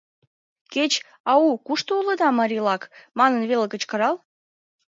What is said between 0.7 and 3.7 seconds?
Кеч «Ау-у, кушто улыда, марийлак?» манын веле